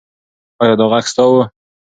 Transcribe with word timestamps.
ایا 0.61 0.73
دا 0.79 0.85
غږ 0.91 1.05
ستا 1.11 1.23
و؟ 1.27 1.33